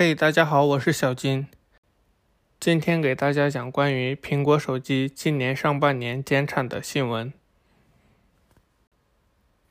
[0.00, 1.48] 嘿，大家好，我是小金，
[2.60, 7.32] 今天给大家讲关于苹果手机今年上半年减产的新闻。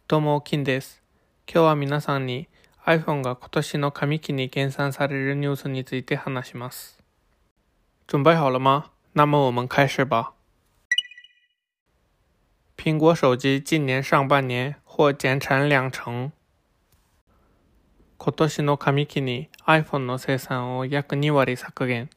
[0.05, 0.99] どうも金です。
[1.47, 2.47] 今日は皆さんに
[2.85, 6.97] iPhone が今年の上半期に減産されるニュースについて話します。
[8.05, 8.89] 准备好了吗？
[9.13, 10.33] 那么我们开始吧。
[12.75, 16.29] 苹果手机今年上半年或减产两成。
[18.29, 22.07] 今年的夏季，iPhone 的生产将约减少20%。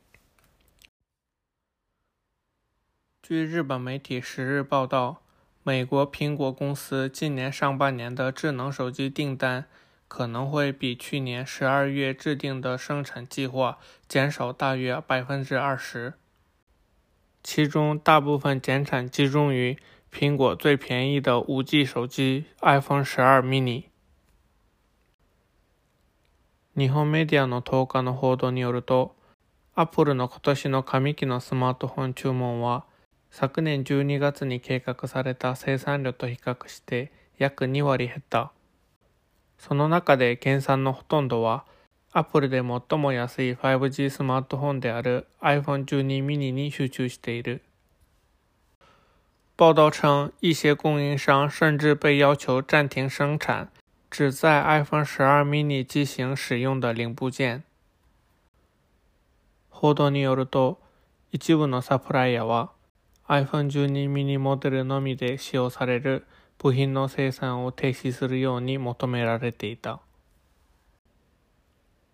[3.22, 5.22] 据日本媒体十日报道，
[5.62, 9.66] 美国苹果公司今年上半年的智能手机订单
[10.08, 16.14] 可能会比去年十二月制定的生产计划减少大约百分之二十。
[17.44, 19.78] 其中大部分减产集中于
[20.12, 23.89] 苹果最便宜的 5G 手机 iPhone 十二 mini。
[26.76, 29.14] 日本メディアの10日の報道によると、
[29.74, 32.84] アップルの今年の上期のスマートフォン注文は、
[33.32, 38.52] 昨年12月に計画された生産量と比較して約2割減った。
[39.58, 41.64] その中で減産のほとんどは、
[42.12, 47.62] アップルで最も安い 5G スマートフォンである iPhone12 mini に集中している。
[49.56, 53.68] 报道称，一些供应商甚至被要求暂停生产。
[54.10, 57.62] 只在 iPhone 12 mini 机型使用的零部件。
[59.70, 60.78] ほとんどの
[61.30, 62.72] 一部のサプライヤは、
[63.28, 66.24] iPhone 12 mini モデルのみで使用される
[66.58, 70.00] 部品の生産を停止するように求められていた。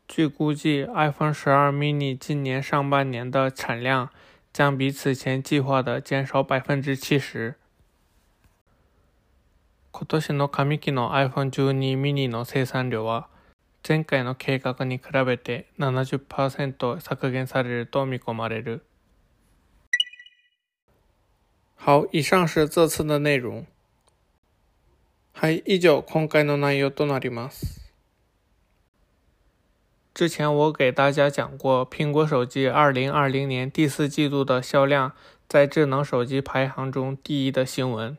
[0.06, 4.10] 据估计，iPhone 12 mini 今年上半年的产量
[4.52, 7.54] 将比此前计划的减少百分之七十。
[9.98, 13.28] 今年の上期の iPhone12 mini の生産量は
[13.88, 18.82] 前回の計画に比べて70%削減されると見込まれる。
[21.78, 23.64] 好，以上是这次の内容。
[25.32, 27.90] はい、以上、今回の内容となります。
[30.12, 35.12] 之前我给大家讲过，苹果手机2020年第四季度的销量
[35.48, 38.18] 在智能手机排行中第一的新闻。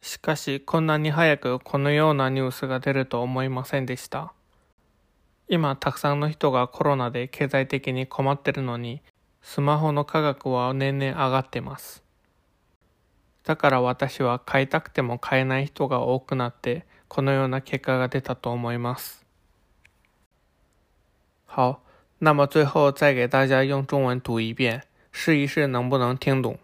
[0.00, 4.32] しかしこんなに早くこのようなニュースが出ると思いませんでした。
[5.48, 9.00] 今たくさんの人がコロナで経済的に困ってるのに、
[9.42, 12.02] スマホの価格は年々上がってます。
[13.44, 19.24] だから私は買いたくても買えない人が多くなってこのような結果が出たと思います。
[21.46, 21.80] 好，
[22.20, 24.82] 那么最后再给大家用中文读一遍，
[25.12, 26.58] 试一试能不能听懂。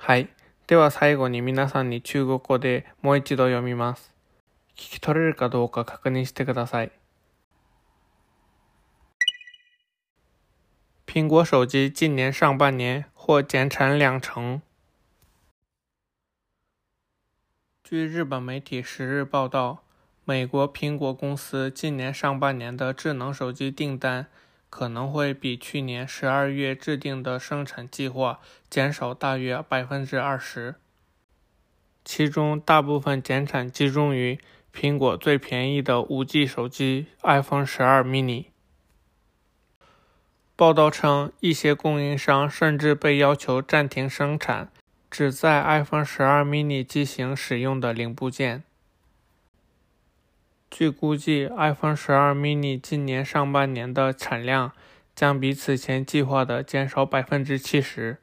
[0.00, 0.28] はい。
[0.68, 4.12] では最後に皆さんに中国語でもう一度読みます。
[4.74, 6.92] 聞き取れるかどうか確認してください。
[11.06, 14.62] 苹果手机今年上半年或减产两成。
[17.82, 19.78] 据日本媒体十日报道，
[20.24, 24.26] 美国苹果公司今年上半年的智能手机订单。
[24.70, 30.74] 可能会比去年十二月制定的生产计划减少大约百分之二十，
[32.04, 34.38] 其中大部分减产集中于
[34.74, 38.44] 苹果最便宜的五 G 手机 iPhone 12 mini。
[40.54, 44.70] 报道称，一些供应商甚至被要求暂停生产
[45.10, 48.64] 只在 iPhone 12 mini 机型使用的零部件。
[50.70, 54.70] 据估计，iPhone 12 mini 今年上半年的产量
[55.14, 58.18] 将比此前计划的减少百分之七十。